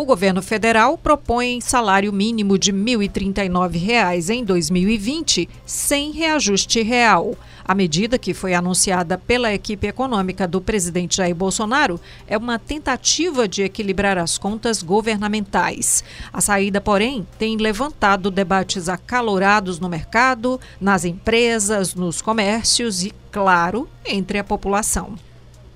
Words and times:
O 0.00 0.04
governo 0.06 0.40
federal 0.40 0.96
propõe 0.96 1.60
salário 1.60 2.10
mínimo 2.10 2.58
de 2.58 2.70
R$ 2.70 2.78
1.039 2.78 4.30
em 4.30 4.42
2020, 4.42 5.46
sem 5.66 6.10
reajuste 6.10 6.80
real. 6.80 7.36
A 7.62 7.74
medida, 7.74 8.18
que 8.18 8.32
foi 8.32 8.54
anunciada 8.54 9.18
pela 9.18 9.52
equipe 9.52 9.86
econômica 9.86 10.48
do 10.48 10.58
presidente 10.58 11.18
Jair 11.18 11.34
Bolsonaro, 11.34 12.00
é 12.26 12.38
uma 12.38 12.58
tentativa 12.58 13.46
de 13.46 13.62
equilibrar 13.62 14.16
as 14.16 14.38
contas 14.38 14.82
governamentais. 14.82 16.02
A 16.32 16.40
saída, 16.40 16.80
porém, 16.80 17.28
tem 17.38 17.58
levantado 17.58 18.30
debates 18.30 18.88
acalorados 18.88 19.78
no 19.78 19.90
mercado, 19.90 20.58
nas 20.80 21.04
empresas, 21.04 21.94
nos 21.94 22.22
comércios 22.22 23.04
e, 23.04 23.12
claro, 23.30 23.86
entre 24.06 24.38
a 24.38 24.44
população. 24.44 25.18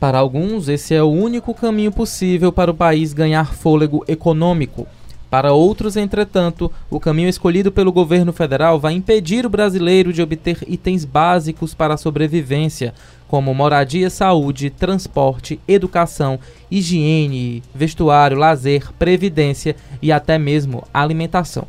Para 0.05 0.19
alguns, 0.19 0.69
esse 0.69 0.95
é 0.95 1.03
o 1.03 1.09
único 1.09 1.55
caminho 1.55 1.91
possível 1.91 2.53
para 2.53 2.71
o 2.71 2.75
país 2.75 3.15
ganhar 3.15 3.55
fôlego 3.55 4.05
econômico. 4.07 4.87
Para 5.31 5.55
outros, 5.55 5.97
entretanto, 5.97 6.71
o 6.91 7.01
caminho 7.01 7.31
escolhido 7.31 7.73
pelo 7.73 7.91
governo 7.91 8.31
federal 8.31 8.79
vai 8.79 8.93
impedir 8.93 9.47
o 9.47 9.49
brasileiro 9.49 10.13
de 10.13 10.21
obter 10.21 10.59
itens 10.69 11.07
básicos 11.07 11.73
para 11.73 11.95
a 11.95 11.97
sobrevivência, 11.97 12.93
como 13.27 13.55
moradia, 13.55 14.11
saúde, 14.11 14.69
transporte, 14.69 15.59
educação, 15.67 16.39
higiene, 16.71 17.63
vestuário, 17.75 18.37
lazer, 18.37 18.93
previdência 18.99 19.75
e 20.03 20.13
até 20.13 20.37
mesmo 20.37 20.85
alimentação. 20.93 21.67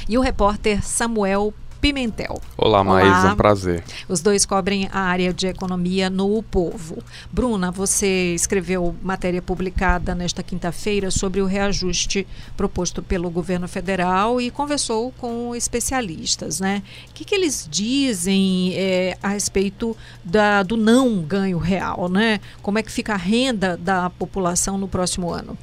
E 0.08 0.17
o 0.17 0.21
repórter 0.21 0.81
Samuel 0.81 1.53
Pimentel. 1.86 2.41
Olá, 2.58 2.83
Maísa, 2.83 3.33
um 3.33 3.36
prazer. 3.36 3.83
Os 4.09 4.19
dois 4.19 4.44
cobrem 4.44 4.89
a 4.91 5.02
área 5.02 5.31
de 5.31 5.45
economia 5.45 6.09
no 6.09 6.42
Povo. 6.42 6.97
Bruna, 7.31 7.69
você 7.69 8.33
escreveu 8.33 8.95
matéria 9.03 9.39
publicada 9.39 10.15
nesta 10.15 10.42
quinta-feira 10.42 11.11
sobre 11.11 11.42
o 11.42 11.45
reajuste 11.45 12.26
proposto 12.58 13.04
pelo 13.04 13.30
governo 13.30 13.67
federal 13.67 14.42
e 14.42 14.49
conversou 14.49 15.11
com 15.20 15.55
especialistas, 15.55 16.60
né? 16.60 16.82
O 17.08 17.14
que, 17.14 17.23
que 17.23 17.36
eles 17.36 17.67
dizem 17.70 18.73
é, 18.73 19.15
a 19.21 19.27
respeito 19.27 19.95
da, 20.23 20.64
do 20.64 20.76
não 20.76 21.21
ganho 21.21 21.60
real, 21.60 22.10
né? 22.10 22.39
Como 22.64 22.80
é 22.80 22.81
que 22.81 22.92
fica 22.92 23.14
a 23.14 23.17
renda 23.17 23.77
da 23.77 24.10
população 24.10 24.76
no 24.76 24.87
próximo 24.87 25.30
ano? 25.31 25.55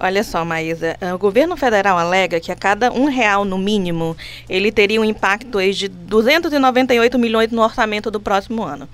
Olha 0.00 0.22
só, 0.22 0.44
Maísa, 0.44 0.96
eh, 1.00 1.12
o 1.12 1.18
governo 1.18 1.56
federal 1.56 1.98
alega 1.98 2.38
que 2.38 2.52
a 2.52 2.56
cada 2.56 2.92
um 2.92 3.06
real 3.06 3.44
no 3.44 3.58
mínimo, 3.58 4.16
ele 4.48 4.70
teria 4.70 5.00
um 5.00 5.04
impacto 5.04 5.58
de 5.72 5.88
298 5.88 7.18
milhões 7.18 7.50
no 7.50 7.62
orçamento 7.62 8.08
do 8.08 8.20
próximo 8.20 8.62
ano. 8.62 8.88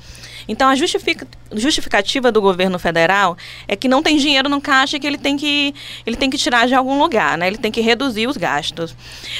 Então, 0.48 0.68
a 0.68 0.74
justificativa 0.74 2.30
do 2.30 2.40
governo 2.40 2.78
federal 2.78 3.36
é 3.66 3.74
que 3.76 3.88
não 3.88 4.02
tem 4.02 4.16
dinheiro 4.16 4.48
no 4.48 4.60
caixa 4.60 4.96
e 4.96 5.00
que 5.00 5.06
ele 5.06 5.18
tem 5.18 5.36
que, 5.36 5.74
ele 6.06 6.16
tem 6.16 6.28
que 6.28 6.36
tirar 6.36 6.66
de 6.66 6.74
algum 6.74 6.98
lugar, 6.98 7.38
né? 7.38 7.46
ele 7.46 7.56
tem 7.56 7.72
que 7.72 7.80
reduzir 7.80 8.26
os 8.26 8.36
gastos. 8.36 8.94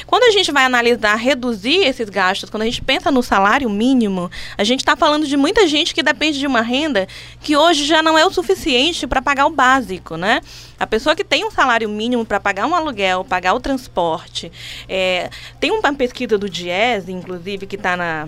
Quando 0.05 0.23
a 0.23 0.31
gente 0.31 0.51
vai 0.51 0.65
analisar 0.65 1.15
reduzir 1.15 1.77
esses 1.85 2.09
gastos, 2.09 2.49
quando 2.49 2.63
a 2.63 2.65
gente 2.65 2.81
pensa 2.81 3.11
no 3.11 3.21
salário 3.21 3.69
mínimo, 3.69 4.31
a 4.57 4.63
gente 4.63 4.79
está 4.79 4.95
falando 4.95 5.27
de 5.27 5.37
muita 5.37 5.67
gente 5.67 5.93
que 5.93 6.01
depende 6.01 6.39
de 6.39 6.47
uma 6.47 6.61
renda 6.61 7.07
que 7.41 7.55
hoje 7.55 7.85
já 7.85 8.01
não 8.01 8.17
é 8.17 8.25
o 8.25 8.31
suficiente 8.31 9.05
para 9.05 9.21
pagar 9.21 9.45
o 9.45 9.51
básico, 9.51 10.17
né? 10.17 10.41
A 10.79 10.85
pessoa 10.85 11.15
que 11.15 11.23
tem 11.23 11.45
um 11.45 11.51
salário 11.51 11.87
mínimo 11.87 12.25
para 12.25 12.39
pagar 12.39 12.67
um 12.67 12.75
aluguel, 12.75 13.23
pagar 13.23 13.53
o 13.53 13.59
transporte, 13.59 14.51
é, 14.89 15.29
tem 15.59 15.71
uma 15.71 15.93
pesquisa 15.93 16.37
do 16.37 16.49
Diese, 16.49 17.11
inclusive, 17.11 17.65
que 17.65 17.75
está 17.75 17.95
na 17.95 18.27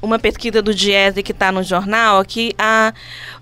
uma 0.00 0.18
pesquisa 0.18 0.62
do 0.62 0.72
Diese 0.72 1.22
que 1.22 1.32
está 1.32 1.50
no 1.50 1.62
jornal 1.62 2.24
que 2.24 2.54
a, 2.56 2.92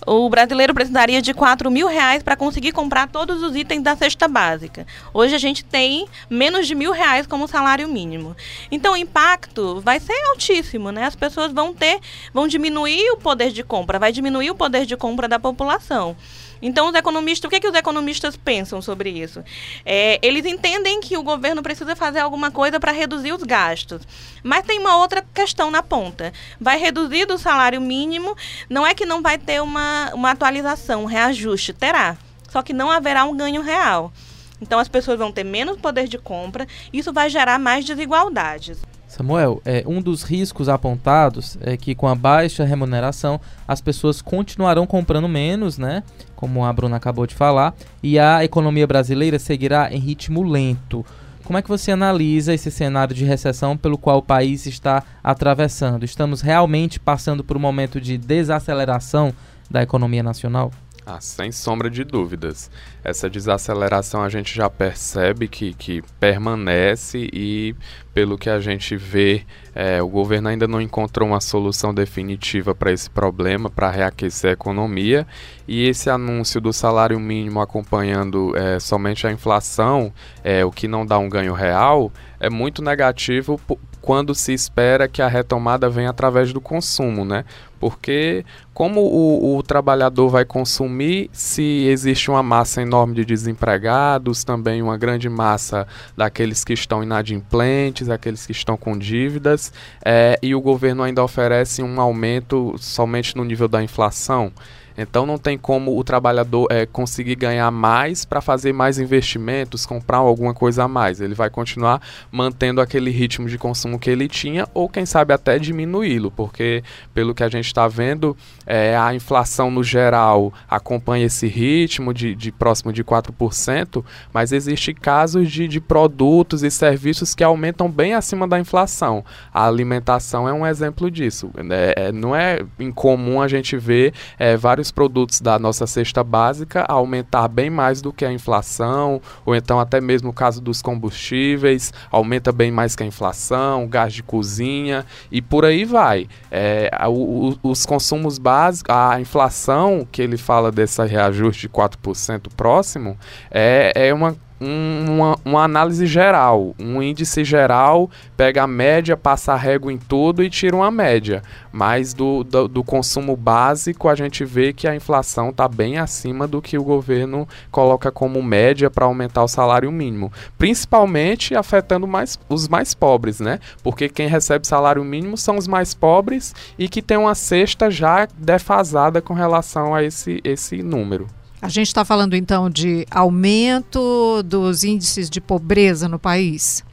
o 0.07 0.29
brasileiro 0.29 0.73
precisaria 0.73 1.21
de 1.21 1.35
4 1.35 1.71
mil 1.71 1.87
reais 1.87 2.23
para 2.23 2.37
conseguir 2.37 2.73
comprar 2.73 3.09
todos 3.09 3.43
os 3.43 3.55
itens 3.55 3.83
da 3.83 3.95
cesta 3.95 4.27
básica. 4.27 4.87
Hoje 5.13 5.35
a 5.35 5.39
gente 5.39 5.65
tem 5.65 6.07
menos 6.31 6.67
de 6.67 6.75
mil 6.75 6.93
reais 6.93 7.27
como 7.27 7.47
salário 7.47 7.89
mínimo. 7.89 8.35
Então 8.71 8.95
o 8.95 8.97
impacto 8.97 9.81
vai 9.81 10.01
ser 10.01 10.19
altíssimo, 10.31 10.91
né? 10.91 11.05
As 11.05 11.15
pessoas 11.15 11.53
vão 11.53 11.75
ter, 11.75 12.01
vão 12.33 12.49
diminuir 12.49 13.11
o 13.13 13.19
poder 13.19 13.51
de 13.53 13.63
compra, 13.63 13.99
vai 13.99 14.13
diminuir 14.13 14.51
o 14.51 14.55
poder 14.55 14.87
de 14.87 14.97
compra 14.97 15.29
da 15.29 15.39
população. 15.39 16.17
Então, 16.61 16.89
os 16.89 16.95
economistas, 16.95 17.47
o 17.47 17.51
que, 17.51 17.57
é 17.57 17.61
que 17.61 17.69
os 17.69 17.75
economistas 17.75 18.37
pensam 18.37 18.81
sobre 18.81 19.11
isso? 19.11 19.45
É, 19.85 20.19
eles 20.23 20.45
entendem 20.47 21.01
que 21.01 21.17
o 21.17 21.23
governo 21.23 21.63
precisa 21.63 21.95
fazer 21.95 22.21
alguma 22.21 22.51
coisa 22.51 22.81
para 22.81 22.93
reduzir 22.93 23.33
os 23.33 23.43
gastos. 23.43 24.03
Mas 24.43 24.65
tem 24.65 24.79
uma 24.79 24.97
outra 24.97 25.25
questão 25.35 25.71
na 25.71 25.83
ponta. 25.83 26.33
Vai 26.61 26.79
reduzir 26.79 27.27
do 27.27 27.39
salário 27.39 27.81
mínimo, 27.81 28.37
não 28.69 28.87
é 28.87 28.95
que 28.95 29.07
não 29.07 29.23
vai 29.23 29.39
ter 29.39 29.61
uma, 29.61 30.11
uma 30.15 30.31
atualização, 30.31 31.03
um 31.03 31.07
reajuste, 31.07 31.73
terá. 31.73 32.17
Só 32.49 32.63
que 32.63 32.73
não 32.73 32.91
haverá 32.91 33.25
um 33.25 33.37
ganho 33.37 33.63
real. 33.63 34.13
Então 34.61 34.79
as 34.79 34.89
pessoas 34.89 35.19
vão 35.19 35.31
ter 35.31 35.45
menos 35.45 35.79
poder 35.79 36.09
de 36.09 36.19
compra, 36.19 36.67
isso 36.93 37.13
vai 37.13 37.29
gerar 37.29 37.59
mais 37.59 37.85
desigualdades. 37.85 38.79
Samuel, 39.07 39.63
é, 39.65 39.85
um 39.87 40.03
dos 40.03 40.23
riscos 40.23 40.69
apontados 40.69 41.57
é 41.61 41.77
que 41.77 41.95
com 41.95 42.09
a 42.09 42.15
baixa 42.15 42.65
remuneração 42.65 43.41
as 43.67 43.81
pessoas 43.81 44.21
continuarão 44.21 44.87
comprando 44.87 45.29
menos, 45.29 45.79
né? 45.79 46.03
Como 46.35 46.65
a 46.65 46.73
Bruna 46.73 46.97
acabou 46.97 47.27
de 47.27 47.35
falar, 47.35 47.75
e 48.03 48.19
a 48.19 48.45
economia 48.45 48.87
brasileira 48.87 49.39
seguirá 49.39 49.93
em 49.93 49.99
ritmo 49.99 50.43
lento. 50.43 51.05
Como 51.45 51.57
é 51.57 51.63
que 51.63 51.69
você 51.69 51.93
analisa 51.93 52.53
esse 52.53 52.73
cenário 52.73 53.15
de 53.15 53.25
recessão 53.25 53.77
pelo 53.77 53.97
qual 53.97 54.19
o 54.19 54.23
país 54.23 54.67
está 54.67 55.05
atravessando? 55.23 56.05
Estamos 56.05 56.41
realmente 56.41 56.99
passando 56.99 57.45
por 57.45 57.57
um 57.57 57.61
momento 57.61 58.01
de 58.01 58.19
desaceleração 58.19 59.33
da 59.71 59.81
economia 59.81 60.25
nacional? 60.25 60.73
Ah, 61.09 61.21
sem 61.21 61.53
sombra 61.53 61.89
de 61.89 62.03
dúvidas. 62.03 62.69
Essa 63.05 63.31
desaceleração 63.31 64.25
a 64.25 64.29
gente 64.29 64.53
já 64.53 64.69
percebe 64.69 65.47
que, 65.47 65.73
que 65.73 66.03
permanece 66.19 67.31
e, 67.33 67.77
pelo 68.13 68.37
que 68.37 68.51
a 68.51 68.59
gente 68.59 68.97
vê, 68.97 69.47
é, 69.73 70.03
o 70.03 70.09
governo 70.09 70.49
ainda 70.49 70.67
não 70.67 70.81
encontrou 70.81 71.29
uma 71.29 71.41
solução 71.41 71.95
definitiva 71.95 72.75
para 72.75 72.91
esse 72.91 73.09
problema, 73.09 73.71
para 73.71 73.89
reaquecer 73.89 74.51
a 74.51 74.55
economia. 74.55 75.25
E 75.69 75.89
esse 75.89 76.11
anúncio 76.11 76.61
do 76.61 76.73
salário 76.73 77.21
mínimo 77.21 77.61
acompanhando 77.61 78.53
é, 78.57 78.81
somente 78.81 79.29
a 79.29 79.31
inflação, 79.31 80.13
é, 80.43 80.65
o 80.65 80.73
que 80.73 80.89
não 80.89 81.07
dá 81.07 81.19
um 81.19 81.29
ganho 81.29 81.55
real, 81.55 82.11
é 82.41 82.51
muito 82.51 82.83
negativo 82.83 83.61
quando 84.07 84.35
se 84.35 84.53
espera 84.53 85.09
que 85.09 85.21
a 85.21 85.27
retomada 85.27 85.89
venha 85.89 86.11
através 86.11 86.53
do 86.53 86.61
consumo, 86.61 87.25
né? 87.25 87.45
Porque 87.79 88.45
como 88.73 89.01
o, 89.01 89.57
o, 89.57 89.63
trabalhador 89.63 90.29
vai 90.29 90.45
consumir 90.45 91.29
se 91.33 91.87
existe 91.87 92.31
uma 92.31 92.43
massa 92.43 92.83
enorme 92.83 93.15
de 93.15 93.25
desempregados, 93.25 94.45
também 94.45 94.83
uma 94.83 94.97
grande 94.97 95.29
massa 95.29 95.87
daqueles 96.17 96.65
que 96.65 96.73
estão 96.73 97.03
inadimplentes, 97.03 98.09
aqueles 98.09 98.47
que 98.47 98.53
estão 98.53 98.77
com 98.77 98.97
dívidas, 98.97 99.73
é, 100.05 100.39
e 100.43 100.55
o 100.55 100.61
governo 100.61 101.03
ainda 101.03 101.23
oferece 101.23 101.83
um 101.83 102.01
aumento 102.01 102.75
somente 102.79 103.37
no 103.37 103.45
nível 103.45 103.69
da 103.69 103.83
inflação. 103.83 104.53
Então 104.97 105.27
não 105.27 105.37
tem 105.37 105.59
como 105.59 105.99
o 105.99 106.03
trabalhador 106.03 106.69
é, 106.71 106.87
conseguir 106.87 107.35
ganhar 107.35 107.71
mais 107.71 108.25
para 108.25 108.41
fazer 108.41 108.73
mais 108.73 108.99
investimentos, 108.99 109.85
comprar 109.85 110.19
alguma 110.19 110.55
coisa 110.55 110.85
a 110.85 110.89
mais. 110.89 111.21
Ele 111.21 111.35
vai 111.35 111.51
continuar 111.51 112.01
mantendo 112.33 112.81
aquele 112.81 113.11
ritmo 113.11 113.49
de 113.49 113.59
consumo 113.59 113.99
que 113.99 114.09
ele 114.09 114.29
tinha, 114.29 114.67
ou 114.73 114.89
quem 114.89 115.05
sabe 115.05 115.35
até 115.35 115.59
diminuí-lo, 115.59 116.31
porque 116.31 116.83
pelo 117.13 117.35
que 117.35 117.43
a 117.43 117.49
gente 117.49 117.66
está 117.67 117.89
vendo, 117.89 118.37
é, 118.67 118.97
a 118.97 119.15
inflação 119.15 119.71
no 119.71 119.83
geral 119.83 120.53
acompanha 120.69 121.27
esse 121.27 121.47
ritmo 121.47 122.13
de, 122.13 122.35
de 122.35 122.51
próximo 122.51 122.93
de 122.93 123.05
4%, 123.05 124.05
mas 124.33 124.53
existe 124.53 124.93
casos 124.93 125.51
de, 125.51 125.69
de 125.69 125.81
produtos 125.81 126.63
e 126.63 126.71
serviços 126.71 127.35
que 127.35 127.45
aumentam 127.45 127.91
bem 127.91 128.15
acima 128.15 128.47
da 128.47 128.59
inflação. 128.59 129.25
A 129.53 129.67
alimentação 129.67 130.49
é 130.49 130.53
um 130.53 130.67
exemplo 130.67 131.11
disso. 131.11 131.51
É, 131.71 132.13
não 132.13 132.35
é 132.35 132.65
incomum 132.79 133.41
a 133.41 133.49
gente 133.49 133.77
ver 133.77 134.13
é, 134.39 134.57
vários 134.57 134.91
produtos 134.91 135.41
da 135.41 135.59
nossa 135.59 135.87
cesta 135.87 136.25
básica 136.25 136.85
aumentar 136.89 137.49
bem 137.49 137.71
mais 137.71 138.01
do 138.01 138.13
que 138.13 138.25
a 138.25 138.33
inflação, 138.33 139.21
ou 139.45 139.55
então 139.55 139.79
até 139.79 140.01
mesmo 140.01 140.31
o 140.31 140.33
caso 140.33 140.61
dos 140.61 140.83
combustíveis, 140.83 141.93
aumenta 142.11 142.53
bem 142.53 142.71
mais 142.71 142.97
que 142.97 143.03
a 143.03 143.07
inflação, 143.07 143.87
gás 143.87 144.13
de 144.13 144.23
cozinha 144.23 145.05
e 145.31 145.41
por 145.41 145.65
aí 145.65 145.85
vai. 145.85 146.29
É, 146.51 146.91
o, 147.07 147.56
os 147.63 147.87
consumos 147.87 148.39
básicos, 148.39 148.95
a 148.95 149.21
inflação 149.21 150.07
que 150.11 150.23
ele 150.23 150.37
fala 150.37 150.71
desse 150.71 151.05
reajuste 151.05 151.63
de 151.63 151.69
4% 151.69 152.49
próximo, 152.57 153.19
é, 153.51 153.93
é 154.09 154.15
uma 154.15 154.37
um, 154.61 155.05
uma, 155.09 155.39
uma, 155.45 155.65
análise 155.65 156.07
geral, 156.07 156.75
um 156.79 157.03
índice 157.03 157.45
geral, 157.45 158.11
pega 158.37 158.63
a 158.63 158.67
média, 158.67 159.17
passa 159.17 159.53
a 159.53 159.57
régua 159.57 159.93
em 159.93 159.99
tudo 159.99 160.43
e 160.43 160.51
tira 160.51 160.77
uma 160.77 160.91
média. 160.91 161.43
Mas 161.71 162.15
do, 162.15 162.43
do, 162.43 162.69
do 162.69 162.85
consumo 162.85 163.37
básico, 163.37 164.09
a 164.09 164.15
gente 164.15 164.45
vê 164.45 164.73
que 164.73 164.89
a 164.89 164.95
inflação 164.95 165.51
está 165.51 165.69
bem 165.69 165.99
acima 165.99 166.47
do 166.47 166.63
que 166.63 166.79
o 166.79 166.85
governo 166.85 167.47
coloca 167.71 168.11
como 168.11 168.43
média 168.43 168.91
para 168.91 169.05
aumentar 169.05 169.45
o 169.45 169.49
salário 169.49 169.93
mínimo. 169.93 170.33
Principalmente 170.57 171.55
afetando 171.55 172.07
mais, 172.07 172.39
os 172.49 172.69
mais 172.69 172.95
pobres, 172.95 173.41
né? 173.41 173.61
Porque 173.83 174.09
quem 174.09 174.29
recebe 174.29 174.67
salário 174.67 175.05
mínimo 175.05 175.37
são 175.37 175.57
os 175.57 175.69
mais 175.69 175.95
pobres 175.95 176.55
e 176.79 176.89
que 176.89 177.03
tem 177.03 177.17
uma 177.17 177.35
cesta 177.35 177.91
já 177.91 178.27
defasada 178.39 179.21
com 179.21 179.35
relação 179.35 179.95
a 179.95 180.03
esse, 180.03 180.41
esse 180.45 180.83
número. 180.83 181.27
A 181.67 181.69
gente 181.69 181.89
está 181.89 182.05
falando 182.05 182.37
então 182.37 182.71
de 182.71 183.05
aumento 183.11 184.41
dos 184.45 184.85
índices 184.85 185.29
de 185.29 185.41
pobreza 185.41 186.09
no 186.09 186.17
país? 186.17 186.85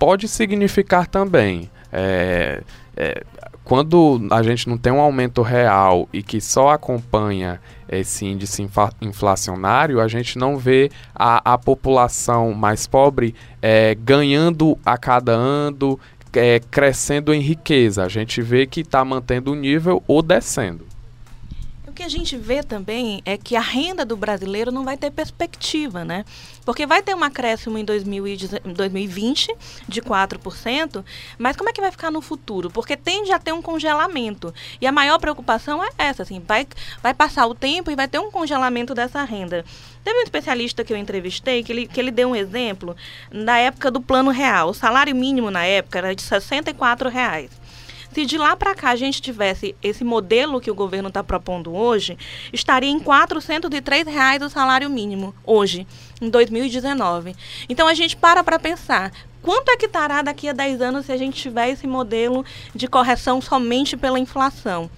Pode 0.00 0.26
significar 0.26 1.06
também. 1.06 1.70
É, 1.92 2.64
é, 2.96 3.22
quando 3.62 4.20
a 4.32 4.42
gente 4.42 4.68
não 4.68 4.76
tem 4.76 4.92
um 4.92 4.98
aumento 4.98 5.42
real 5.42 6.08
e 6.12 6.24
que 6.24 6.40
só 6.40 6.70
acompanha 6.70 7.60
esse 7.88 8.26
índice 8.26 8.68
inflacionário, 9.00 10.00
a 10.00 10.08
gente 10.08 10.38
não 10.38 10.58
vê 10.58 10.90
a, 11.14 11.52
a 11.52 11.56
população 11.56 12.54
mais 12.54 12.84
pobre 12.88 13.32
é, 13.62 13.94
ganhando 13.94 14.76
a 14.84 14.98
cada 14.98 15.30
ano, 15.30 16.00
é, 16.32 16.58
crescendo 16.68 17.32
em 17.32 17.40
riqueza. 17.40 18.02
A 18.02 18.08
gente 18.08 18.42
vê 18.42 18.66
que 18.66 18.80
está 18.80 19.04
mantendo 19.04 19.52
o 19.52 19.54
nível 19.54 20.02
ou 20.08 20.20
descendo 20.20 20.84
que 21.98 22.04
a 22.04 22.08
gente 22.08 22.36
vê 22.36 22.62
também 22.62 23.20
é 23.24 23.36
que 23.36 23.56
a 23.56 23.60
renda 23.60 24.04
do 24.04 24.16
brasileiro 24.16 24.70
não 24.70 24.84
vai 24.84 24.96
ter 24.96 25.10
perspectiva, 25.10 26.04
né? 26.04 26.24
Porque 26.64 26.86
vai 26.86 27.02
ter 27.02 27.12
um 27.12 27.24
acréscimo 27.24 27.76
em 27.76 27.84
2020 27.84 29.56
de 29.88 30.00
4%, 30.00 31.04
mas 31.36 31.56
como 31.56 31.68
é 31.68 31.72
que 31.72 31.80
vai 31.80 31.90
ficar 31.90 32.12
no 32.12 32.20
futuro? 32.20 32.70
Porque 32.70 32.96
tende 32.96 33.32
a 33.32 33.38
ter 33.40 33.52
um 33.52 33.60
congelamento. 33.60 34.54
E 34.80 34.86
a 34.86 34.92
maior 34.92 35.18
preocupação 35.18 35.82
é 35.82 35.88
essa, 35.98 36.22
assim, 36.22 36.40
vai, 36.46 36.68
vai 37.02 37.12
passar 37.12 37.48
o 37.48 37.54
tempo 37.54 37.90
e 37.90 37.96
vai 37.96 38.06
ter 38.06 38.20
um 38.20 38.30
congelamento 38.30 38.94
dessa 38.94 39.24
renda. 39.24 39.64
Teve 40.04 40.20
um 40.20 40.22
especialista 40.22 40.84
que 40.84 40.92
eu 40.92 40.96
entrevistei 40.96 41.64
que 41.64 41.72
ele, 41.72 41.88
que 41.88 41.98
ele 41.98 42.12
deu 42.12 42.28
um 42.28 42.36
exemplo 42.36 42.96
da 43.32 43.56
época 43.56 43.90
do 43.90 44.00
plano 44.00 44.30
real. 44.30 44.68
O 44.68 44.74
salário 44.74 45.16
mínimo 45.16 45.50
na 45.50 45.64
época 45.64 45.98
era 45.98 46.14
de 46.14 46.22
64 46.22 47.08
reais. 47.08 47.50
Se 48.18 48.26
de 48.26 48.36
lá 48.36 48.56
para 48.56 48.74
cá 48.74 48.90
a 48.90 48.96
gente 48.96 49.22
tivesse 49.22 49.76
esse 49.80 50.02
modelo 50.02 50.60
que 50.60 50.72
o 50.72 50.74
governo 50.74 51.06
está 51.06 51.22
propondo 51.22 51.72
hoje, 51.72 52.18
estaria 52.52 52.90
em 52.90 52.98
403 52.98 54.08
reais 54.08 54.42
o 54.42 54.50
salário 54.50 54.90
mínimo 54.90 55.32
hoje, 55.46 55.86
em 56.20 56.28
2019. 56.28 57.36
Então 57.68 57.86
a 57.86 57.94
gente 57.94 58.16
para 58.16 58.42
para 58.42 58.58
pensar, 58.58 59.12
quanto 59.40 59.70
é 59.70 59.76
que 59.76 59.86
estará 59.86 60.20
daqui 60.20 60.48
a 60.48 60.52
10 60.52 60.80
anos 60.80 61.06
se 61.06 61.12
a 61.12 61.16
gente 61.16 61.40
tiver 61.40 61.68
esse 61.68 61.86
modelo 61.86 62.44
de 62.74 62.88
correção 62.88 63.40
somente 63.40 63.96
pela 63.96 64.18
inflação? 64.18 64.90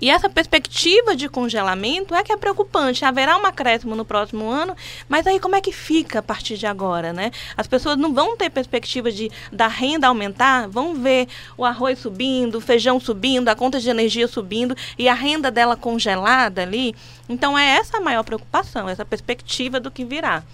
E 0.00 0.10
essa 0.10 0.28
perspectiva 0.28 1.16
de 1.16 1.28
congelamento 1.28 2.14
é 2.14 2.22
que 2.22 2.32
é 2.32 2.36
preocupante. 2.36 3.04
Haverá 3.04 3.36
um 3.36 3.44
acréscimo 3.44 3.96
no 3.96 4.04
próximo 4.04 4.48
ano, 4.48 4.76
mas 5.08 5.26
aí 5.26 5.40
como 5.40 5.56
é 5.56 5.60
que 5.60 5.72
fica 5.72 6.20
a 6.20 6.22
partir 6.22 6.56
de 6.56 6.66
agora, 6.66 7.12
né? 7.12 7.32
As 7.56 7.66
pessoas 7.66 7.96
não 7.96 8.14
vão 8.14 8.36
ter 8.36 8.50
perspectiva 8.50 9.10
de 9.10 9.30
da 9.52 9.66
renda 9.66 10.06
aumentar, 10.06 10.68
vão 10.68 10.94
ver 10.94 11.26
o 11.56 11.64
arroz 11.64 11.98
subindo, 11.98 12.56
o 12.56 12.60
feijão 12.60 13.00
subindo, 13.00 13.48
a 13.48 13.56
conta 13.56 13.80
de 13.80 13.90
energia 13.90 14.28
subindo 14.28 14.76
e 14.96 15.08
a 15.08 15.14
renda 15.14 15.50
dela 15.50 15.76
congelada 15.76 16.62
ali. 16.62 16.94
Então 17.28 17.58
é 17.58 17.76
essa 17.76 17.98
a 17.98 18.00
maior 18.00 18.22
preocupação, 18.22 18.88
essa 18.88 19.04
perspectiva 19.04 19.80
do 19.80 19.90
que 19.90 20.04
virá. 20.04 20.44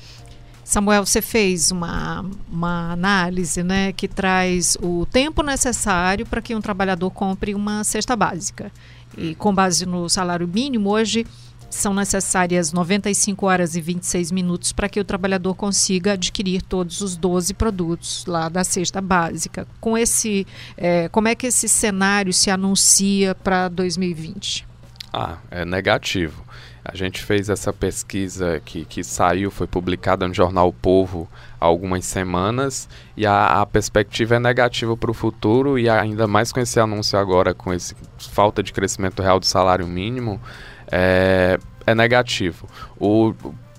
Samuel, 0.64 1.04
você 1.04 1.20
fez 1.20 1.70
uma, 1.70 2.24
uma 2.50 2.92
análise 2.92 3.62
né, 3.62 3.92
que 3.92 4.08
traz 4.08 4.78
o 4.80 5.04
tempo 5.04 5.42
necessário 5.42 6.24
para 6.24 6.40
que 6.40 6.54
um 6.54 6.60
trabalhador 6.60 7.10
compre 7.10 7.54
uma 7.54 7.84
cesta 7.84 8.16
básica 8.16 8.72
e 9.16 9.34
com 9.34 9.54
base 9.54 9.86
no 9.86 10.08
salário 10.08 10.46
mínimo, 10.46 10.90
hoje 10.90 11.26
são 11.74 11.92
necessárias 11.92 12.72
95 12.72 13.46
horas 13.46 13.74
e 13.74 13.80
26 13.80 14.30
minutos 14.30 14.72
para 14.72 14.88
que 14.88 15.00
o 15.00 15.04
trabalhador 15.04 15.54
consiga 15.54 16.12
adquirir 16.12 16.62
todos 16.62 17.00
os 17.00 17.16
12 17.16 17.52
produtos 17.54 18.24
lá 18.26 18.48
da 18.48 18.62
cesta 18.62 19.00
básica. 19.00 19.66
Com 19.80 19.98
esse, 19.98 20.46
é, 20.76 21.08
como 21.08 21.28
é 21.28 21.34
que 21.34 21.48
esse 21.48 21.68
cenário 21.68 22.32
se 22.32 22.50
anuncia 22.50 23.34
para 23.34 23.68
2020? 23.68 24.66
Ah, 25.12 25.38
é 25.50 25.64
negativo. 25.64 26.44
A 26.84 26.94
gente 26.94 27.22
fez 27.22 27.48
essa 27.48 27.72
pesquisa 27.72 28.60
que, 28.62 28.84
que 28.84 29.02
saiu, 29.02 29.50
foi 29.50 29.66
publicada 29.66 30.28
no 30.28 30.34
jornal 30.34 30.68
o 30.68 30.72
Povo 30.72 31.26
há 31.58 31.64
algumas 31.64 32.04
semanas, 32.04 32.88
e 33.16 33.24
a, 33.24 33.62
a 33.62 33.66
perspectiva 33.66 34.36
é 34.36 34.38
negativa 34.38 34.94
para 34.94 35.10
o 35.10 35.14
futuro, 35.14 35.78
e 35.78 35.88
ainda 35.88 36.26
mais 36.26 36.52
com 36.52 36.60
esse 36.60 36.78
anúncio 36.78 37.18
agora, 37.18 37.54
com 37.54 37.72
essa 37.72 37.94
falta 38.18 38.62
de 38.62 38.70
crescimento 38.70 39.22
real 39.22 39.40
do 39.40 39.46
salário 39.46 39.86
mínimo, 39.86 40.38
é, 40.92 41.58
é 41.86 41.94
negativo. 41.94 42.68
O, 43.00 43.32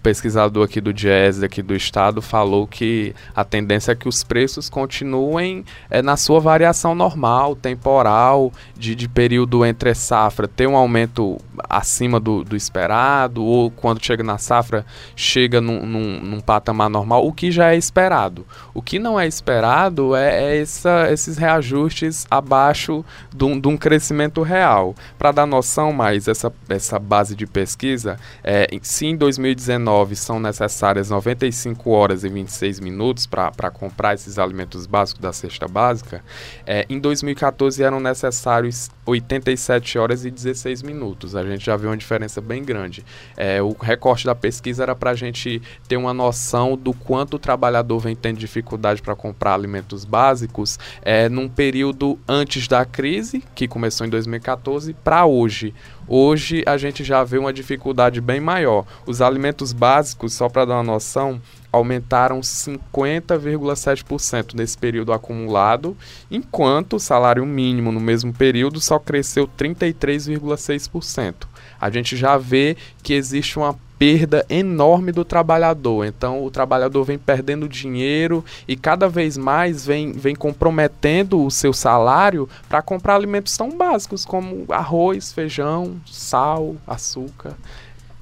pesquisador 0.05 0.65
aqui 0.65 0.79
do 0.79 0.93
Jazz, 0.93 1.41
aqui 1.41 1.63
do 1.63 1.75
estado, 1.75 2.21
falou 2.21 2.67
que 2.67 3.15
a 3.35 3.43
tendência 3.43 3.91
é 3.91 3.95
que 3.95 4.07
os 4.07 4.23
preços 4.23 4.69
continuem 4.69 5.65
é, 5.89 5.99
na 5.99 6.15
sua 6.15 6.39
variação 6.39 6.93
normal, 6.93 7.55
temporal, 7.55 8.53
de, 8.77 8.93
de 8.93 9.09
período 9.09 9.65
entre 9.65 9.95
safra, 9.95 10.47
ter 10.47 10.67
um 10.67 10.75
aumento 10.75 11.39
acima 11.67 12.19
do, 12.19 12.43
do 12.43 12.55
esperado, 12.55 13.43
ou 13.43 13.71
quando 13.71 14.05
chega 14.05 14.23
na 14.23 14.37
safra, 14.37 14.85
chega 15.15 15.59
num, 15.59 15.83
num, 15.83 16.19
num, 16.19 16.39
patamar 16.39 16.87
normal, 16.87 17.25
o 17.25 17.33
que 17.33 17.49
já 17.49 17.73
é 17.73 17.75
esperado. 17.75 18.45
O 18.75 18.83
que 18.83 18.99
não 18.99 19.19
é 19.19 19.25
esperado 19.25 20.15
é, 20.15 20.53
é 20.53 20.61
essa, 20.61 21.11
esses 21.11 21.35
reajustes 21.35 22.27
abaixo 22.29 23.03
de 23.33 23.43
um, 23.43 23.75
crescimento 23.75 24.43
real. 24.43 24.93
Para 25.17 25.31
dar 25.31 25.47
noção 25.47 25.91
mais, 25.91 26.27
essa, 26.27 26.53
essa 26.69 26.99
base 26.99 27.35
de 27.35 27.47
pesquisa, 27.47 28.17
é, 28.43 28.67
se 28.83 29.07
em 29.07 29.17
2019 29.17 29.94
2019 29.95 30.15
são 30.15 30.39
necessárias 30.39 31.09
95 31.09 31.89
horas 31.89 32.23
e 32.23 32.29
26 32.29 32.79
minutos 32.79 33.25
para 33.25 33.71
comprar 33.71 34.13
esses 34.13 34.37
alimentos 34.37 34.85
básicos 34.85 35.21
da 35.21 35.31
cesta 35.31 35.67
básica, 35.67 36.23
é, 36.65 36.85
em 36.89 36.99
2014 36.99 37.81
eram 37.81 37.99
necessários 37.99 38.89
87 39.05 39.97
horas 39.97 40.25
e 40.25 40.31
16 40.31 40.81
minutos. 40.81 41.35
A 41.35 41.43
gente 41.43 41.65
já 41.65 41.77
viu 41.77 41.89
uma 41.89 41.97
diferença 41.97 42.41
bem 42.41 42.63
grande. 42.63 43.05
É, 43.37 43.61
o 43.61 43.75
recorte 43.79 44.25
da 44.25 44.35
pesquisa 44.35 44.83
era 44.83 44.95
para 44.95 45.11
a 45.11 45.15
gente 45.15 45.61
ter 45.87 45.95
uma 45.95 46.13
noção 46.13 46.75
do 46.75 46.93
quanto 46.93 47.35
o 47.35 47.39
trabalhador 47.39 47.99
vem 47.99 48.15
tendo 48.15 48.37
dificuldade 48.37 49.01
para 49.01 49.15
comprar 49.15 49.53
alimentos 49.53 50.03
básicos 50.03 50.79
é, 51.03 51.29
num 51.29 51.47
período 51.47 52.19
antes 52.27 52.67
da 52.67 52.83
crise, 52.83 53.43
que 53.53 53.67
começou 53.67 54.05
em 54.05 54.09
2014, 54.09 54.93
para 54.93 55.25
hoje. 55.25 55.73
Hoje 56.07 56.63
a 56.67 56.77
gente 56.77 57.03
já 57.03 57.23
vê 57.23 57.39
uma 57.39 57.51
dificuldade 57.51 58.21
bem 58.21 58.39
maior. 58.39 58.85
Os 59.05 59.21
alimentos 59.21 59.73
básicos, 59.73 60.33
só 60.33 60.47
para 60.47 60.65
dar 60.65 60.75
uma 60.75 60.83
noção, 60.83 61.41
aumentaram 61.71 62.41
50,7% 62.41 64.53
nesse 64.53 64.77
período 64.77 65.11
acumulado, 65.11 65.97
enquanto 66.29 66.97
o 66.97 66.99
salário 66.99 67.43
mínimo 67.45 67.91
no 67.91 67.99
mesmo 67.99 68.31
período 68.31 68.79
só 68.79 68.99
cresceu 68.99 69.47
33,6%. 69.47 71.47
A 71.79 71.89
gente 71.89 72.15
já 72.15 72.37
vê 72.37 72.75
que 73.03 73.13
existe 73.13 73.57
uma 73.57 73.75
perda 73.97 74.45
enorme 74.49 75.11
do 75.11 75.23
trabalhador. 75.23 76.05
Então 76.05 76.43
o 76.43 76.51
trabalhador 76.51 77.03
vem 77.03 77.17
perdendo 77.17 77.67
dinheiro 77.67 78.43
e 78.67 78.75
cada 78.75 79.07
vez 79.07 79.37
mais 79.37 79.85
vem, 79.85 80.11
vem 80.11 80.35
comprometendo 80.35 81.43
o 81.43 81.51
seu 81.51 81.73
salário 81.73 82.49
para 82.67 82.81
comprar 82.81 83.15
alimentos 83.15 83.55
tão 83.55 83.69
básicos 83.69 84.25
como 84.25 84.65
arroz, 84.69 85.31
feijão, 85.31 85.95
sal, 86.05 86.75
açúcar. 86.85 87.55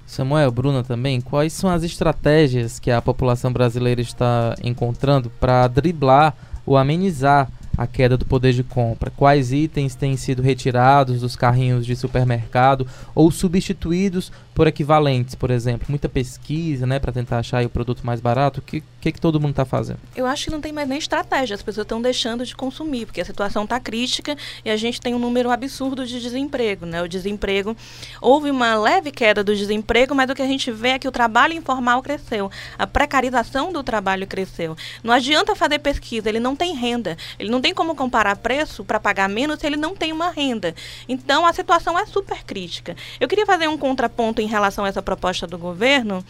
Samuel, 0.06 0.52
Bruna 0.52 0.84
também, 0.84 1.20
quais 1.20 1.54
são 1.54 1.70
as 1.70 1.82
estratégias 1.82 2.78
que 2.78 2.92
a 2.92 3.02
população 3.02 3.52
brasileira 3.52 4.00
está 4.00 4.54
encontrando 4.64 5.32
para 5.40 5.68
driblar 5.68 6.36
ou 6.66 6.78
amenizar 6.78 7.50
a 7.78 7.88
queda 7.88 8.18
do 8.18 8.26
poder 8.26 8.54
de 8.54 8.64
compra? 8.64 9.10
Quais 9.10 9.52
itens 9.52 9.96
têm 9.96 10.16
sido 10.16 10.42
retirados 10.42 11.22
dos 11.22 11.36
carrinhos 11.36 11.86
de 11.86 11.96
supermercado 11.96 12.88
ou 13.16 13.32
substituídos 13.32 14.32
por 14.54 14.68
equivalentes, 14.68 15.36
por 15.36 15.52
exemplo? 15.52 15.88
Muita 15.90 16.08
pesquisa, 16.08 16.86
né, 16.86 17.00
para 17.00 17.12
tentar 17.12 17.40
achar 17.40 17.66
o 17.66 17.70
produto 17.70 18.06
mais 18.06 18.22
barato. 18.22 18.60
O 18.60 18.64
que, 18.64 18.84
que, 19.04 19.12
que 19.12 19.20
todo 19.20 19.40
mundo 19.40 19.52
está 19.52 19.66
fazendo? 19.66 20.00
Eu 20.16 20.26
acho 20.26 20.46
que 20.46 20.50
não 20.50 20.62
tem 20.62 20.72
mais 20.72 20.88
nem 20.88 20.98
estratégia. 20.98 21.56
As 21.56 21.62
pessoas 21.62 21.84
estão 21.84 22.02
deixando 22.02 22.46
de 22.46 22.56
consumir, 22.56 23.06
porque 23.06 23.20
a 23.20 23.26
situação 23.26 23.66
está 23.66 23.78
crítica 23.78 24.38
e 24.64 24.70
a 24.70 24.78
gente 24.78 25.02
tem 25.02 25.14
um 25.14 25.20
número 25.20 25.52
absurdo 25.52 26.06
de 26.06 26.22
desemprego, 26.22 26.86
né? 26.86 27.02
O 27.04 27.08
desemprego 27.08 27.76
houve 28.22 28.50
uma 28.50 28.76
leve 28.76 29.12
queda 29.12 29.44
do 29.44 29.54
desemprego, 29.54 30.16
mas 30.16 30.30
o 30.30 30.36
que 30.36 30.42
a 30.42 30.48
gente 30.48 30.72
vê 30.72 30.90
é 30.90 31.00
que 31.00 31.08
o 31.08 31.12
trabalho 31.12 31.54
informal 31.54 32.02
cresceu, 32.02 32.50
a 32.78 32.88
precarização 32.88 33.74
do 33.74 33.84
trabalho 33.84 34.26
cresceu. 34.26 34.76
Não 35.04 35.14
adianta 35.14 35.54
fazer 35.54 35.80
pesquisa, 35.80 36.30
ele 36.30 36.40
não 36.40 36.56
tem 36.56 36.74
renda, 36.74 37.18
ele 37.38 37.52
não 37.52 37.60
tem 37.60 37.74
como 37.74 37.96
comparar 37.96 38.38
preço 38.38 38.86
para 38.86 39.02
pagar 39.02 39.28
menos 39.28 39.60
se 39.60 39.68
ele 39.68 39.76
não 39.76 39.94
tem 39.94 40.14
uma 40.14 40.30
renda. 40.30 40.74
Então 41.10 41.46
a 41.46 41.52
situação 41.52 42.00
é 42.00 42.06
super 42.06 42.44
crítica. 42.46 42.96
Eu 43.20 43.28
queria 43.28 43.46
fazer 43.46 43.68
um 43.68 43.78
contraponto 43.78 44.42
em 44.42 44.48
relação 44.48 44.86
a 44.86 44.88
essa 44.88 45.02
proposta 45.02 45.46
do 45.46 45.58
governo, 45.58 46.24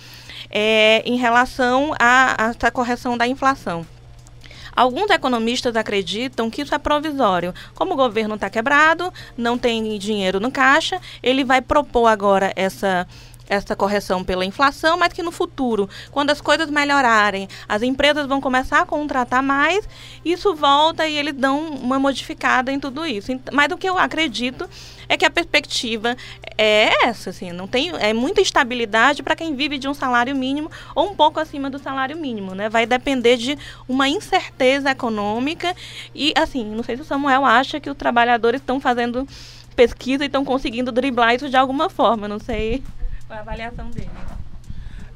é, 0.50 1.04
em 1.06 1.18
relação 1.18 1.94
a, 2.00 2.50
a 2.50 2.54
essa 2.64 2.72
correção 2.72 3.18
da 3.18 3.28
inflação. 3.28 3.86
Alguns 4.76 5.12
economistas 5.12 5.76
acreditam 5.76 6.50
que 6.50 6.62
isso 6.62 6.74
é 6.74 6.80
provisório. 6.80 7.54
Como 7.76 7.94
o 7.94 7.98
governo 7.98 8.36
está 8.36 8.50
quebrado, 8.50 9.14
não 9.38 9.58
tem 9.58 10.00
dinheiro 10.00 10.40
no 10.40 10.50
caixa, 10.50 11.00
ele 11.22 11.44
vai 11.44 11.62
propor 11.62 12.08
agora 12.08 12.52
essa 12.56 13.06
essa 13.48 13.76
correção 13.76 14.24
pela 14.24 14.46
inflação, 14.46 14.98
mas 14.98 15.14
que 15.14 15.22
no 15.22 15.32
futuro, 15.32 15.90
quando 16.12 16.30
as 16.30 16.42
coisas 16.42 16.70
melhorarem, 16.70 17.48
as 17.68 17.82
empresas 17.82 18.26
vão 18.26 18.40
começar 18.40 18.82
a 18.82 18.86
contratar 18.86 19.44
mais, 19.44 19.88
isso 20.24 20.56
volta 20.56 21.08
e 21.08 21.18
eles 21.18 21.34
dão 21.34 21.60
uma 21.76 22.00
modificada 22.00 22.72
em 22.72 22.80
tudo 22.80 23.06
isso. 23.06 23.32
Mas 23.52 23.72
o 23.72 23.78
que 23.78 23.88
eu 23.88 23.98
acredito 23.98 24.68
é 25.10 25.18
que 25.18 25.26
a 25.26 25.30
perspectiva 25.30 26.16
é 26.58 27.06
essa, 27.06 27.30
assim, 27.30 27.52
não 27.52 27.68
tem 27.68 27.92
é 28.00 28.14
muita 28.14 28.42
estabilidade 28.42 29.22
para 29.22 29.36
quem 29.36 29.56
vive 29.56 29.78
de 29.78 29.88
um 29.88 29.94
salário 29.94 30.36
mínimo 30.36 30.72
ou 30.96 31.12
um 31.12 31.16
pouco 31.16 31.40
acima 31.40 31.70
do 31.70 31.78
salário 31.78 32.18
mínimo, 32.18 32.56
né? 32.56 32.70
Vai 32.70 32.86
depender 32.86 33.38
de 33.38 33.58
uma 33.88 34.08
incerteza 34.08 34.92
econômica 34.92 35.76
e 36.16 36.34
assim, 36.36 36.64
não 36.64 36.84
sei 36.84 36.96
se 36.96 37.02
o 37.02 37.06
Samuel 37.06 37.46
acha 37.46 37.80
que 37.80 37.90
os 37.90 37.98
trabalhadores 37.98 38.62
estão 38.62 38.80
fazendo 38.80 39.28
pesquisa 39.76 40.24
e 40.24 40.28
estão 40.28 40.46
conseguindo 40.46 40.92
driblar 40.92 41.36
isso 41.36 41.50
de 41.50 41.58
alguma 41.58 41.90
forma, 41.90 42.28
não 42.28 42.40
sei 42.40 42.84
a 43.34 43.40
avaliação 43.40 43.90
dele. 43.90 44.10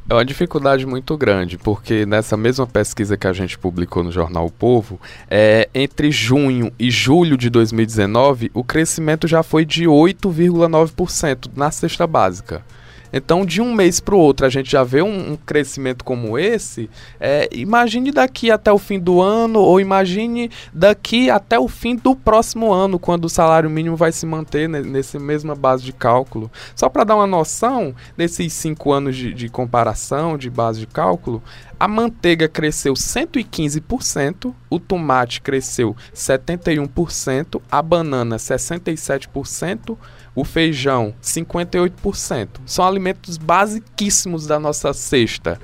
É 0.10 0.14
uma 0.14 0.24
dificuldade 0.24 0.86
muito 0.86 1.18
grande, 1.18 1.58
porque 1.58 2.06
nessa 2.06 2.38
mesma 2.38 2.66
pesquisa 2.66 3.18
que 3.18 3.28
a 3.28 3.34
gente 3.34 3.58
publicou 3.58 4.06
no 4.06 4.12
jornal 4.12 4.46
O 4.46 4.52
Povo, 4.52 5.02
é, 5.30 5.68
entre 5.76 6.12
junho 6.12 6.72
e 6.80 6.90
julho 6.90 7.36
de 7.36 7.50
2019, 7.50 8.50
o 8.54 8.64
crescimento 8.64 9.28
já 9.28 9.44
foi 9.44 9.66
de 9.66 9.84
8,9% 9.84 11.52
na 11.54 11.72
cesta 11.72 12.08
básica. 12.08 12.64
Então, 13.12 13.46
de 13.46 13.62
um 13.62 13.74
mês 13.74 14.00
para 14.00 14.16
o 14.16 14.20
outro, 14.20 14.46
a 14.46 14.50
gente 14.50 14.70
já 14.70 14.84
vê 14.84 15.02
um, 15.02 15.34
um 15.34 15.36
crescimento 15.36 16.04
como 16.04 16.38
esse. 16.38 16.90
É, 17.20 17.50
imagine 17.52 18.12
daqui 18.12 18.52
até 18.52 18.72
o 18.72 18.78
fim 18.78 19.00
do 19.00 19.22
ano, 19.22 19.60
ou 19.60 19.80
imagine 19.80 20.50
daqui 20.74 21.30
até 21.30 21.60
o 21.60 21.68
fim 21.68 21.96
do 21.96 22.16
próximo 22.16 22.72
ano, 22.72 23.00
quando 23.00 23.26
o 23.26 23.30
salário 23.30 23.70
mínimo 23.70 23.96
vai 23.96 24.12
se 24.12 24.26
manter 24.26 24.68
nessa 24.68 25.20
mesma 25.20 25.56
base 25.56 25.84
de 25.84 25.94
cálculo. 25.94 26.52
Só 26.76 26.90
para 26.90 27.04
dar 27.04 27.16
uma 27.16 27.28
noção, 27.28 27.96
nesses 28.18 28.54
cinco 28.54 28.92
anos 28.92 29.16
de, 29.16 29.34
de 29.34 29.50
comparação, 29.50 30.38
de 30.38 30.50
base 30.50 30.80
de 30.80 30.88
cálculo, 30.88 31.42
a 31.79 31.88
manteiga 31.88 32.48
cresceu 32.48 32.93
115%, 32.93 34.53
o 34.69 34.79
tomate 34.79 35.41
cresceu 35.41 35.96
71%, 36.13 37.62
a 37.72 37.81
banana 37.81 38.38
67%, 38.38 39.98
o 40.36 40.43
feijão 40.43 41.13
58%. 41.22 42.48
São 42.65 42.86
alimentos 42.86 43.38
basiquíssimos 43.38 44.48
da 44.48 44.60
nossa 44.60 44.91
cesta. 44.91 45.60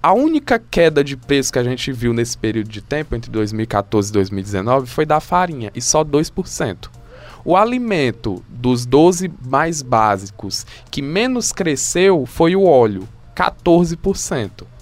A 0.00 0.12
única 0.12 0.58
queda 0.58 1.02
de 1.02 1.16
preço 1.16 1.52
que 1.52 1.58
a 1.58 1.64
gente 1.64 1.90
viu 1.90 2.12
nesse 2.12 2.38
período 2.38 2.68
de 2.68 2.80
tempo, 2.80 3.16
entre 3.16 3.30
2014 3.30 4.10
e 4.10 4.12
2019, 4.12 4.86
foi 4.86 5.04
da 5.04 5.18
farinha, 5.18 5.72
e 5.74 5.82
só 5.82 6.04
2%. 6.04 6.88
O 7.44 7.56
alimento 7.56 8.42
dos 8.48 8.86
12 8.86 9.32
mais 9.44 9.82
básicos 9.82 10.64
que 10.90 11.02
menos 11.02 11.50
cresceu 11.50 12.24
foi 12.24 12.54
o 12.54 12.64
óleo, 12.64 13.08
14%. 13.34 14.75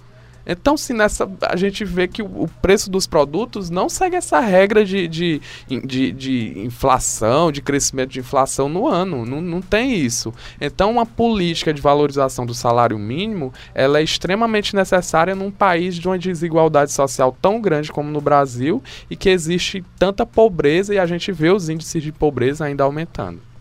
Então, 0.47 0.77
se 0.77 0.93
nessa 0.93 1.31
a 1.43 1.57
gente 1.57 1.85
vê 1.85 2.07
que 2.07 2.23
o, 2.23 2.49
preço 2.61 2.91
dos 2.91 3.07
produtos 3.07 3.71
não 3.71 3.89
segue 3.89 4.17
essa 4.17 4.41
regra 4.41 4.85
de, 4.85 5.09
de, 5.09 5.41
de, 5.85 6.13
de, 6.13 6.59
inflação, 6.59 7.51
de 7.51 7.63
crescimento 7.63 8.11
de 8.11 8.21
inflação 8.21 8.69
no 8.69 8.89
ano. 8.89 9.25
Não, 9.25 9.41
não 9.41 9.61
tem 9.61 9.95
isso. 9.95 10.33
Então, 10.61 10.91
uma 10.91 11.07
política 11.07 11.73
de 11.73 11.81
valorização 11.81 12.47
do 12.47 12.55
salário 12.55 12.99
mínimo 12.99 13.53
ela 13.75 13.99
é 13.99 14.03
extremamente 14.03 14.75
necessária 14.75 15.35
num 15.35 15.51
país 15.51 15.97
de 15.97 16.07
uma 16.07 16.19
desigualdade 16.19 16.93
social 16.93 17.37
tão 17.41 17.61
grande 17.61 17.93
como 17.93 18.11
no 18.11 18.21
Brasil 18.21 18.83
e 19.11 19.17
que 19.17 19.29
existe 19.29 19.85
tanta 19.99 20.27
pobreza 20.27 20.95
e 20.95 20.99
a 20.99 21.07
gente 21.07 21.33
vê 21.33 21.51
os 21.51 21.69
índices 21.69 22.03
de 22.03 22.13
pobreza 22.13 22.65
ainda 22.65 22.85
aumentando. 22.85 23.54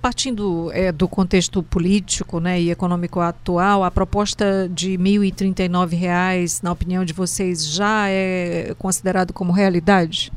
Partindo 0.00 0.70
é, 0.72 0.92
do 0.92 1.08
contexto 1.08 1.62
político 1.62 2.40
né, 2.40 2.60
e 2.60 2.70
econômico 2.70 3.20
atual, 3.20 3.84
a 3.84 3.90
proposta 3.90 4.68
de 4.72 4.92
R$ 4.92 4.98
1.039, 4.98 6.62
na 6.62 6.72
opinião 6.72 7.04
de 7.04 7.12
vocês, 7.12 7.66
já 7.66 8.08
é 8.08 8.74
considerado 8.78 9.32
como 9.32 9.52
realidade? 9.52 10.32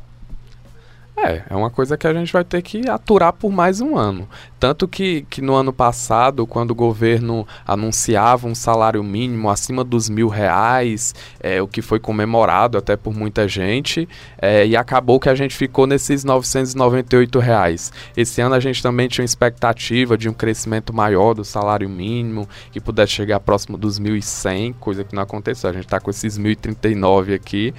É, 1.18 1.44
é 1.50 1.56
uma 1.56 1.70
coisa 1.70 1.98
que 1.98 2.06
a 2.06 2.14
gente 2.14 2.32
vai 2.32 2.44
ter 2.44 2.62
que 2.62 2.90
aturar 2.90 3.32
por 3.32 3.50
mais 3.50 3.80
um 3.80 3.98
ano. 3.98 4.28
Tanto 4.60 4.86
que, 4.86 5.26
que 5.30 5.42
no 5.42 5.54
ano 5.54 5.72
passado, 5.72 6.46
quando 6.46 6.72
o 6.72 6.76
governo 6.76 7.48
anunciava 7.66 8.48
um 8.48 8.56
salário 8.56 9.02
mínimo 9.02 9.50
acima 9.50 9.84
dos 9.84 10.10
mil 10.10 10.28
reais, 10.28 11.16
é, 11.40 11.62
o 11.62 11.68
que 11.68 11.82
foi 11.82 12.00
comemorado 12.00 12.78
até 12.78 12.98
por 12.98 13.16
muita 13.16 13.48
gente, 13.48 14.10
é, 14.42 14.68
e 14.68 14.76
acabou 14.76 15.18
que 15.18 15.30
a 15.30 15.36
gente 15.36 15.56
ficou 15.56 15.88
nesses 15.88 16.26
998 16.26 17.40
reais. 17.40 17.94
Esse 18.18 18.42
ano 18.42 18.56
a 18.56 18.60
gente 18.60 18.84
também 18.84 19.08
tinha 19.08 19.24
uma 19.24 19.26
expectativa 19.26 20.18
de 20.18 20.28
um 20.28 20.34
crescimento 20.34 20.94
maior 20.94 21.34
do 21.34 21.46
salário 21.46 21.88
mínimo, 21.88 22.48
que 22.72 22.82
pudesse 22.82 23.14
chegar 23.14 23.40
próximo 23.40 23.78
dos 23.78 24.00
1.100, 24.00 24.76
coisa 24.80 25.04
que 25.06 25.16
não 25.16 25.24
aconteceu. 25.24 25.70
A 25.70 25.74
gente 25.74 25.86
está 25.86 26.00
com 26.00 26.10
esses 26.10 26.38
1.039 26.38 27.34
aqui 27.34 27.74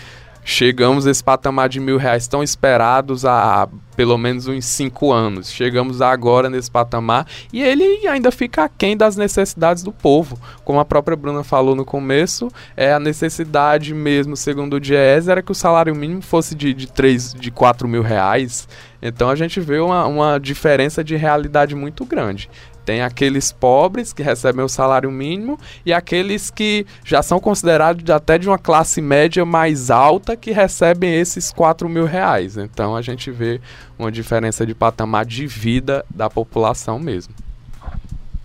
chegamos 0.46 1.08
a 1.08 1.10
esse 1.10 1.24
patamar 1.24 1.68
de 1.68 1.80
mil 1.80 1.96
reais 1.96 2.28
tão 2.28 2.40
esperados 2.40 3.24
há 3.24 3.68
pelo 3.96 4.16
menos 4.16 4.46
uns 4.46 4.64
cinco 4.64 5.12
anos. 5.12 5.50
Chegamos 5.50 6.00
agora 6.00 6.48
nesse 6.48 6.70
patamar 6.70 7.26
e 7.52 7.60
ele 7.60 8.06
ainda 8.06 8.30
fica 8.30 8.62
aquém 8.62 8.96
das 8.96 9.16
necessidades 9.16 9.82
do 9.82 9.90
povo. 9.90 10.38
Como 10.64 10.78
a 10.78 10.84
própria 10.84 11.16
Bruna 11.16 11.42
falou 11.42 11.74
no 11.74 11.84
começo, 11.84 12.48
é 12.76 12.92
a 12.92 13.00
necessidade 13.00 13.92
mesmo, 13.92 14.36
segundo 14.36 14.74
o 14.74 14.80
Diese, 14.80 15.28
era 15.28 15.42
que 15.42 15.50
o 15.50 15.54
salário 15.54 15.94
mínimo 15.96 16.22
fosse 16.22 16.54
de, 16.54 16.72
de 16.72 16.86
3, 16.86 17.34
de 17.34 17.50
4 17.50 17.88
mil 17.88 18.02
reais. 18.02 18.68
Então 19.02 19.28
a 19.28 19.34
gente 19.34 19.58
vê 19.60 19.80
uma, 19.80 20.06
uma 20.06 20.38
diferença 20.38 21.02
de 21.02 21.16
realidade 21.16 21.74
muito 21.74 22.04
grande. 22.04 22.48
Tem 22.86 23.02
aqueles 23.02 23.50
pobres 23.50 24.12
que 24.12 24.22
recebem 24.22 24.64
o 24.64 24.68
salário 24.68 25.10
mínimo 25.10 25.58
e 25.84 25.92
aqueles 25.92 26.50
que 26.50 26.86
já 27.04 27.20
são 27.20 27.40
considerados 27.40 28.08
até 28.08 28.38
de 28.38 28.48
uma 28.48 28.58
classe 28.58 29.00
média 29.00 29.44
mais 29.44 29.90
alta 29.90 30.36
que 30.36 30.52
recebem 30.52 31.12
esses 31.12 31.50
4 31.50 31.88
mil 31.88 32.06
reais. 32.06 32.56
Então 32.56 32.94
a 32.94 33.02
gente 33.02 33.28
vê 33.28 33.60
uma 33.98 34.12
diferença 34.12 34.64
de 34.64 34.72
patamar 34.72 35.26
de 35.26 35.48
vida 35.48 36.06
da 36.08 36.30
população 36.30 36.96
mesmo. 37.00 37.34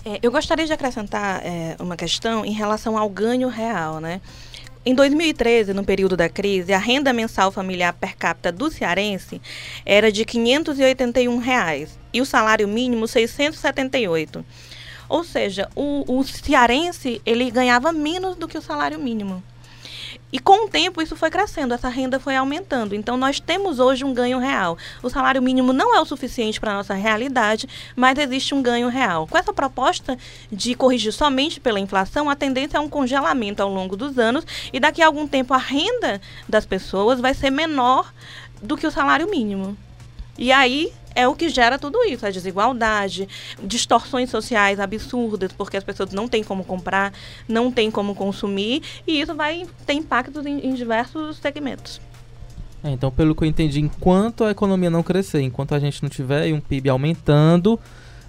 É, 0.04 0.18
eu 0.24 0.32
gostaria 0.32 0.66
de 0.66 0.74
acrescentar 0.74 1.46
é, 1.46 1.76
uma 1.80 1.96
questão 1.96 2.44
em 2.44 2.52
relação 2.52 2.98
ao 2.98 3.08
ganho 3.08 3.48
real, 3.48 4.00
né? 4.00 4.20
Em 4.84 4.96
2013, 4.96 5.74
no 5.74 5.84
período 5.84 6.18
da 6.18 6.28
crise, 6.28 6.74
a 6.74 6.80
renda 6.80 7.14
mensal 7.14 7.52
familiar 7.52 7.94
per 7.94 8.18
capita 8.18 8.52
do 8.52 8.72
cearense 8.72 9.40
era 9.86 10.12
de 10.12 10.26
581 10.26 11.38
reais, 11.38 12.00
e 12.12 12.20
o 12.20 12.26
salário 12.26 12.68
mínimo 12.68 13.08
678. 13.08 14.44
Ou 15.08 15.24
seja, 15.24 15.70
o, 15.76 16.04
o 16.08 16.24
cearense 16.24 17.22
ele 17.26 17.52
ganhava 17.52 17.92
menos 17.92 18.36
do 18.36 18.48
que 18.48 18.58
o 18.58 18.62
salário 18.62 18.98
mínimo. 18.98 19.44
E 20.32 20.40
com 20.40 20.66
o 20.66 20.70
tempo 20.70 21.02
isso 21.02 21.16
foi 21.16 21.30
crescendo, 21.30 21.74
essa 21.74 21.90
renda 21.90 22.20
foi 22.20 22.36
aumentando. 22.36 22.96
Então 22.96 23.18
nós 23.18 23.40
temos 23.40 23.80
hoje 23.80 24.06
um 24.06 24.14
ganho 24.14 24.40
real. 24.40 24.78
O 25.04 25.10
salário 25.10 25.42
mínimo 25.42 25.74
não 25.74 25.96
é 25.96 26.00
o 26.00 26.06
suficiente 26.06 26.60
para 26.60 26.72
a 26.72 26.76
nossa 26.76 26.94
realidade, 26.94 27.68
mas 27.96 28.18
existe 28.18 28.56
um 28.56 28.62
ganho 28.62 28.88
real. 28.88 29.28
Com 29.28 29.38
essa 29.38 29.54
proposta 29.54 30.18
de 30.52 30.74
corrigir 30.76 31.12
somente 31.12 31.60
pela 31.60 31.80
inflação, 31.80 32.30
a 32.30 32.36
tendência 32.36 32.78
é 32.78 32.80
um 32.80 32.90
congelamento 32.90 33.62
ao 33.62 33.70
longo 33.70 33.98
dos 33.98 34.18
anos 34.18 34.46
e 34.72 34.80
daqui 34.80 35.02
a 35.02 35.08
algum 35.08 35.28
tempo 35.28 35.54
a 35.54 35.58
renda 35.58 36.22
das 36.48 36.66
pessoas 36.66 37.20
vai 37.20 37.34
ser 37.34 37.50
menor 37.50 38.14
do 38.62 38.78
que 38.78 38.88
o 38.88 38.92
salário 38.92 39.30
mínimo. 39.30 39.76
E 40.38 40.52
aí 40.52 40.94
é 41.16 41.28
o 41.28 41.36
que 41.36 41.50
gera 41.50 41.78
tudo 41.78 42.04
isso, 42.04 42.26
a 42.26 42.32
desigualdade, 42.32 43.28
distorções 43.64 44.30
sociais 44.30 44.80
absurdas, 44.80 45.52
porque 45.52 45.78
as 45.78 45.84
pessoas 45.84 46.12
não 46.12 46.28
têm 46.28 46.44
como 46.44 46.64
comprar, 46.64 47.14
não 47.48 47.72
têm 47.72 47.92
como 47.92 48.16
consumir, 48.16 48.82
e 49.06 49.22
isso 49.22 49.36
vai 49.36 49.66
ter 49.86 49.94
impactos 49.94 50.46
em, 50.46 50.60
em 50.68 50.74
diversos 50.74 51.38
segmentos. 51.38 52.00
É, 52.84 52.90
então, 52.90 53.12
pelo 53.12 53.36
que 53.36 53.44
eu 53.44 53.48
entendi, 53.48 53.80
enquanto 53.80 54.44
a 54.44 54.52
economia 54.52 54.90
não 54.90 55.04
crescer, 55.04 55.42
enquanto 55.42 55.76
a 55.76 55.80
gente 55.80 56.02
não 56.02 56.10
tiver 56.10 56.52
um 56.52 56.60
PIB 56.60 56.90
aumentando, 56.90 57.80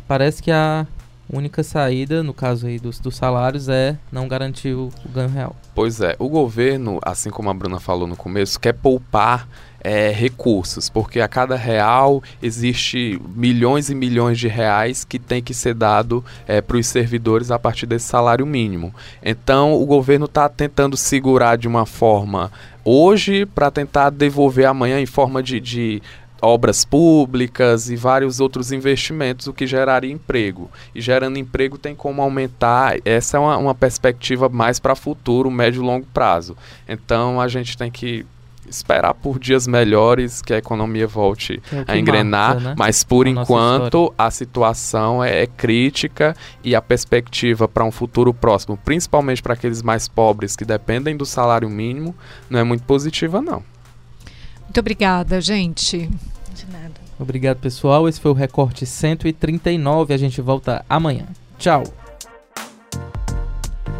parece 0.06 0.42
que 0.42 0.50
a 0.50 0.86
única 1.32 1.62
saída, 1.62 2.22
no 2.22 2.34
caso 2.34 2.66
aí 2.66 2.78
dos, 2.78 2.98
dos 2.98 3.16
salários, 3.16 3.68
é 3.68 3.96
não 4.10 4.28
garantir 4.28 4.74
o, 4.74 4.90
o 5.04 5.08
ganho 5.08 5.30
real. 5.30 5.56
Pois 5.74 6.00
é, 6.02 6.14
o 6.18 6.28
governo, 6.28 6.98
assim 7.02 7.30
como 7.30 7.48
a 7.48 7.54
Bruna 7.54 7.80
falou 7.80 8.06
no 8.06 8.16
começo, 8.16 8.60
quer 8.60 8.74
poupar 8.74 9.48
é, 9.82 10.10
recursos, 10.10 10.88
porque 10.88 11.20
a 11.20 11.28
cada 11.28 11.56
real 11.56 12.22
existe 12.40 13.20
milhões 13.34 13.90
e 13.90 13.94
milhões 13.94 14.38
de 14.38 14.46
reais 14.46 15.04
que 15.04 15.18
tem 15.18 15.42
que 15.42 15.52
ser 15.52 15.74
dado 15.74 16.24
é, 16.46 16.60
para 16.60 16.76
os 16.76 16.86
servidores 16.86 17.50
a 17.50 17.58
partir 17.58 17.86
desse 17.86 18.06
salário 18.06 18.46
mínimo. 18.46 18.94
Então 19.22 19.74
o 19.74 19.84
governo 19.84 20.26
está 20.26 20.48
tentando 20.48 20.96
segurar 20.96 21.56
de 21.56 21.66
uma 21.66 21.84
forma 21.84 22.52
hoje 22.84 23.44
para 23.44 23.70
tentar 23.70 24.10
devolver 24.10 24.66
amanhã 24.66 25.00
em 25.00 25.06
forma 25.06 25.42
de, 25.42 25.58
de 25.60 26.02
obras 26.40 26.84
públicas 26.84 27.88
e 27.88 27.94
vários 27.94 28.40
outros 28.40 28.72
investimentos, 28.72 29.46
o 29.46 29.52
que 29.52 29.66
geraria 29.66 30.12
emprego. 30.12 30.70
E 30.92 31.00
gerando 31.00 31.38
emprego 31.38 31.78
tem 31.78 31.94
como 31.94 32.20
aumentar. 32.20 32.96
Essa 33.04 33.36
é 33.36 33.40
uma, 33.40 33.56
uma 33.56 33.74
perspectiva 33.74 34.48
mais 34.48 34.80
para 34.80 34.96
futuro, 34.96 35.50
médio 35.50 35.82
e 35.82 35.86
longo 35.86 36.06
prazo. 36.12 36.56
Então 36.88 37.40
a 37.40 37.46
gente 37.46 37.76
tem 37.78 37.90
que 37.90 38.26
esperar 38.68 39.14
por 39.14 39.38
dias 39.38 39.66
melhores 39.66 40.40
que 40.40 40.54
a 40.54 40.58
economia 40.58 41.06
volte 41.06 41.62
é 41.72 41.92
a 41.92 41.96
engrenar, 41.96 42.60
né? 42.60 42.74
mas 42.78 43.04
por 43.04 43.26
a 43.26 43.30
enquanto 43.30 44.12
a 44.16 44.30
situação 44.30 45.22
é, 45.22 45.42
é, 45.42 45.46
crítica 45.46 46.36
e 46.62 46.74
a 46.74 46.82
perspectiva 46.82 47.68
para 47.68 47.84
um 47.84 47.90
futuro 47.90 48.32
próximo, 48.32 48.76
principalmente 48.76 49.42
para 49.42 49.54
aqueles 49.54 49.82
mais 49.82 50.08
pobres 50.08 50.56
que 50.56 50.64
dependem 50.64 51.16
do 51.16 51.26
salário 51.26 51.68
mínimo, 51.68 52.14
não 52.48 52.58
é 52.58 52.64
muito 52.64 52.84
positiva 52.84 53.40
não. 53.40 53.62
Muito 54.62 54.80
obrigada, 54.80 55.40
gente. 55.40 56.08
De 56.54 56.66
nada. 56.70 56.94
Obrigado, 57.18 57.58
pessoal. 57.58 58.08
Esse 58.08 58.20
foi 58.20 58.30
o 58.30 58.34
recorte 58.34 58.86
139. 58.86 60.14
A 60.14 60.16
gente 60.16 60.40
volta 60.40 60.84
amanhã. 60.88 61.26
Tchau. 61.58 61.84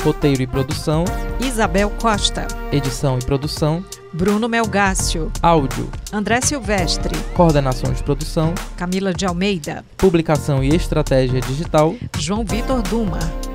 Roteiro 0.02 0.42
e 0.42 0.46
produção: 0.46 1.04
Isabel 1.40 1.90
Costa. 2.00 2.48
Edição 2.72 3.18
e 3.18 3.24
produção: 3.24 3.84
Bruno 4.12 4.46
Melgácio. 4.46 5.32
Áudio: 5.40 5.88
André 6.12 6.40
Silvestre. 6.42 7.16
Coordenação 7.34 7.92
de 7.92 8.02
produção: 8.02 8.54
Camila 8.76 9.14
de 9.14 9.24
Almeida. 9.24 9.84
Publicação 9.96 10.62
e 10.62 10.68
estratégia 10.74 11.40
digital: 11.40 11.94
João 12.18 12.44
Vitor 12.44 12.82
Duma. 12.82 13.51